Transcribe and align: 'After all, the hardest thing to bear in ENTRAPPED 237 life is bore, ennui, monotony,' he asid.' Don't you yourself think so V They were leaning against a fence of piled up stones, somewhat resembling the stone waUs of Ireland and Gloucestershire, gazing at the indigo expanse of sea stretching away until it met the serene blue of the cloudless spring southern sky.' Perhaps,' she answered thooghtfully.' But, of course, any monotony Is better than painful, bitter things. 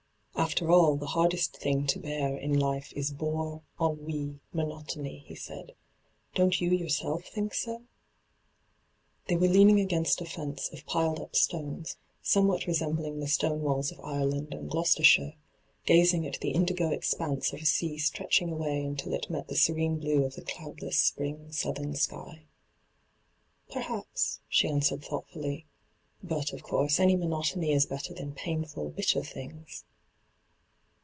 'After 0.51 0.71
all, 0.71 0.95
the 0.97 1.05
hardest 1.05 1.55
thing 1.55 1.85
to 1.85 1.99
bear 1.99 2.35
in 2.35 2.53
ENTRAPPED 2.55 2.59
237 2.59 2.59
life 2.59 2.93
is 2.95 3.11
bore, 3.11 3.61
ennui, 3.79 4.39
monotony,' 4.51 5.19
he 5.27 5.35
asid.' 5.35 5.75
Don't 6.35 6.59
you 6.59 6.71
yourself 6.71 7.25
think 7.27 7.53
so 7.53 7.77
V 7.77 7.83
They 9.27 9.37
were 9.37 9.47
leaning 9.47 9.79
against 9.79 10.19
a 10.19 10.25
fence 10.25 10.67
of 10.73 10.85
piled 10.87 11.19
up 11.19 11.35
stones, 11.35 11.95
somewhat 12.23 12.65
resembling 12.65 13.19
the 13.19 13.27
stone 13.27 13.61
waUs 13.61 13.91
of 13.91 14.03
Ireland 14.03 14.51
and 14.51 14.67
Gloucestershire, 14.67 15.35
gazing 15.85 16.25
at 16.25 16.39
the 16.41 16.49
indigo 16.51 16.89
expanse 16.89 17.53
of 17.53 17.67
sea 17.67 17.99
stretching 17.99 18.51
away 18.51 18.83
until 18.83 19.13
it 19.13 19.29
met 19.29 19.47
the 19.47 19.55
serene 19.55 19.99
blue 19.99 20.25
of 20.25 20.33
the 20.33 20.43
cloudless 20.43 20.97
spring 20.97 21.51
southern 21.51 21.95
sky.' 21.95 22.47
Perhaps,' 23.71 24.39
she 24.49 24.67
answered 24.67 25.01
thooghtfully.' 25.01 25.65
But, 26.23 26.51
of 26.51 26.63
course, 26.63 26.99
any 26.99 27.15
monotony 27.15 27.71
Is 27.73 27.85
better 27.85 28.15
than 28.15 28.33
painful, 28.33 28.89
bitter 28.89 29.23
things. 29.23 29.85